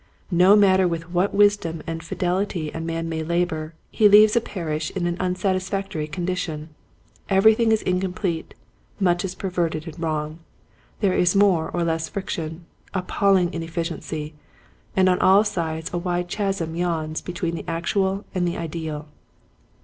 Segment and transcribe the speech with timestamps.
[0.31, 4.89] No matter with what wisdom and fidelity a man may labor he leaves a parish
[4.95, 6.69] in an unsatisfactory condition.
[7.29, 8.55] Everything is incomplete,
[8.99, 10.39] much is perverted and wrong,
[11.01, 14.33] there is more or less friction, appalling inefficiency,
[14.95, 19.07] and on all sides a wide chasm yawns between the actual and ideal.